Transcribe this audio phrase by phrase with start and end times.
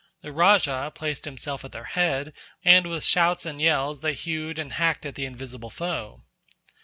[0.23, 2.33] The rajah placed himself at their head,
[2.65, 6.23] and with shouts and yells they hewed and hacked at the invisible foe.